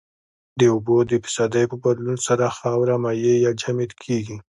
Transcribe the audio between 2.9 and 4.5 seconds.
مایع یا جامد کیږي